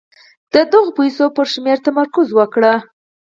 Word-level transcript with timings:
د 0.53 0.55
دغو 0.71 0.89
پيسو 0.97 1.25
پر 1.35 1.45
شمېر 1.53 1.77
تمرکز 1.87 2.27
وکړئ. 2.33 2.75